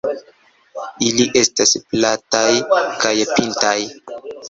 [1.09, 2.49] Ili estas plataj
[3.07, 3.79] kaj pintaj.